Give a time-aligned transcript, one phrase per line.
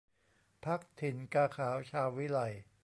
[0.65, 2.39] พรรคถิ่นกาขาวชาววิไล